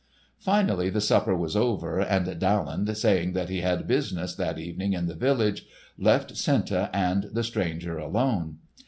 [0.39, 5.05] Finally the supper was over, and Daland, saying that he had business that evening in
[5.05, 8.57] the village, left Senta and the stranger alone.